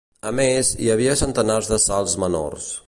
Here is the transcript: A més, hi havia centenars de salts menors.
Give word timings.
A 0.29 0.31
més, 0.37 0.71
hi 0.85 0.89
havia 0.95 1.19
centenars 1.21 1.73
de 1.75 1.81
salts 1.89 2.21
menors. 2.27 2.75